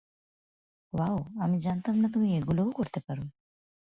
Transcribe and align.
Wow, 0.93 1.17
আমি 1.41 1.57
জানতাম 1.59 1.95
না 1.95 2.07
তুমি 2.09 2.27
এগুলোও 2.37 2.69
করতে 2.71 2.99
পারো! 2.99 3.23